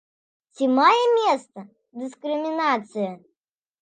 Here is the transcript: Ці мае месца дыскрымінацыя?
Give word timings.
Ці 0.59 0.65
мае 0.77 1.03
месца 1.19 1.59
дыскрымінацыя? 1.99 3.11